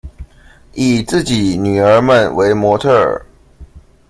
[0.73, 3.21] 以自己女兒們為模特兒